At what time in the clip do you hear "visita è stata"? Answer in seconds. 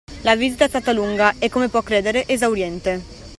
0.35-0.93